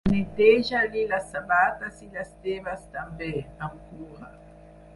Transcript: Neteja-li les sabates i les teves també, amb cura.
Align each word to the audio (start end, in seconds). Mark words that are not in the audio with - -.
Neteja-li 0.11 1.03
les 1.11 1.27
sabates 1.33 2.01
i 2.05 2.09
les 2.15 2.31
teves 2.47 2.89
també, 2.97 3.31
amb 3.69 3.77
cura. 3.93 4.35